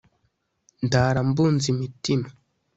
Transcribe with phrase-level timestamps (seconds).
[0.85, 2.27] ndara mbunza imitima